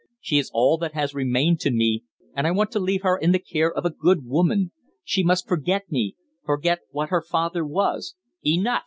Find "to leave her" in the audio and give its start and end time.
2.71-3.15